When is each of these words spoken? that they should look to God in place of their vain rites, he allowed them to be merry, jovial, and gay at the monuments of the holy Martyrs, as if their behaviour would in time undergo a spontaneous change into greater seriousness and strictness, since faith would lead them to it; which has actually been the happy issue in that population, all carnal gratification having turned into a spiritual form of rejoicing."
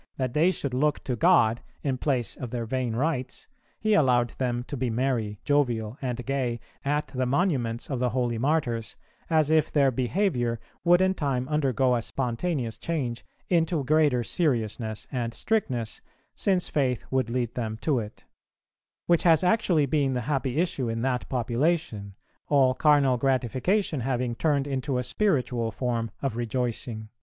that 0.17 0.33
they 0.33 0.49
should 0.49 0.73
look 0.73 1.03
to 1.03 1.15
God 1.15 1.61
in 1.83 1.95
place 1.99 2.35
of 2.35 2.49
their 2.49 2.65
vain 2.65 2.95
rites, 2.95 3.47
he 3.79 3.93
allowed 3.93 4.29
them 4.39 4.63
to 4.63 4.75
be 4.75 4.89
merry, 4.89 5.39
jovial, 5.43 5.95
and 6.01 6.25
gay 6.25 6.59
at 6.83 7.05
the 7.09 7.27
monuments 7.27 7.87
of 7.87 7.99
the 7.99 8.09
holy 8.09 8.39
Martyrs, 8.39 8.95
as 9.29 9.51
if 9.51 9.71
their 9.71 9.91
behaviour 9.91 10.59
would 10.83 11.03
in 11.03 11.13
time 11.13 11.47
undergo 11.47 11.95
a 11.95 12.01
spontaneous 12.01 12.79
change 12.79 13.23
into 13.47 13.83
greater 13.83 14.23
seriousness 14.23 15.05
and 15.11 15.35
strictness, 15.35 16.01
since 16.33 16.67
faith 16.67 17.05
would 17.11 17.29
lead 17.29 17.53
them 17.53 17.77
to 17.81 17.99
it; 17.99 18.25
which 19.05 19.21
has 19.21 19.43
actually 19.43 19.85
been 19.85 20.13
the 20.13 20.21
happy 20.21 20.57
issue 20.57 20.89
in 20.89 21.03
that 21.03 21.29
population, 21.29 22.15
all 22.47 22.73
carnal 22.73 23.17
gratification 23.17 23.99
having 23.99 24.33
turned 24.33 24.65
into 24.65 24.97
a 24.97 25.03
spiritual 25.03 25.69
form 25.71 26.09
of 26.23 26.35
rejoicing." 26.35 27.09